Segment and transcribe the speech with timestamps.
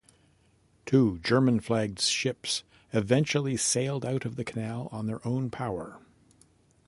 [0.87, 5.99] Two German-flagged ships eventually sailed out of the canal on their own power.